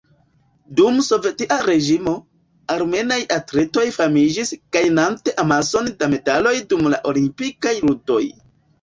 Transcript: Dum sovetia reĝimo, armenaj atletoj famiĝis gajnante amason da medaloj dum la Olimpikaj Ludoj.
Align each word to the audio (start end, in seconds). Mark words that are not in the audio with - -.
Dum 0.77 0.95
sovetia 1.07 1.57
reĝimo, 1.67 2.13
armenaj 2.77 3.19
atletoj 3.37 3.85
famiĝis 3.99 4.55
gajnante 4.79 5.39
amason 5.47 5.95
da 6.03 6.13
medaloj 6.19 6.59
dum 6.75 6.95
la 6.99 7.05
Olimpikaj 7.15 7.81
Ludoj. 7.89 8.23